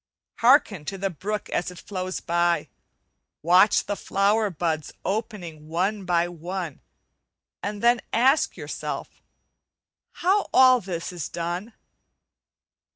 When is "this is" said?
10.81-11.29